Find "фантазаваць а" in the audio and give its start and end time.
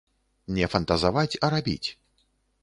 0.75-1.51